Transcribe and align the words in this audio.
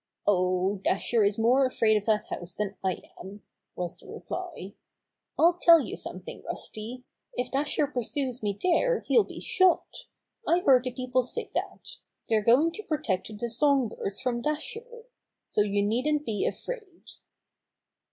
"Oh, 0.25 0.77
Dasher 0.77 1.23
is 1.23 1.37
more 1.37 1.63
afraid 1.67 1.95
of 1.95 2.05
that 2.05 2.25
house 2.31 2.55
than 2.55 2.75
I 2.83 3.03
am," 3.19 3.43
was 3.75 3.99
the 3.99 4.07
reply. 4.07 4.71
"I'll 5.37 5.53
tell 5.61 5.79
you 5.79 5.95
something, 5.95 6.41
Rusty. 6.41 7.03
If 7.35 7.51
Dasher 7.51 7.85
pursues 7.85 8.41
me 8.41 8.57
there 8.59 9.01
he'll 9.01 9.23
be 9.23 9.39
shot. 9.39 10.05
I 10.47 10.61
heard 10.61 10.85
the 10.85 10.91
people 10.91 11.21
say 11.21 11.51
that. 11.53 11.97
They're 12.27 12.41
going 12.41 12.71
to 12.71 12.83
protect 12.83 13.31
the 13.37 13.47
song 13.47 13.89
birds 13.89 14.19
from 14.19 14.41
Dasher. 14.41 15.03
So 15.45 15.61
you 15.61 15.83
needn't 15.83 16.25
be 16.25 16.47
afraid." 16.47 17.03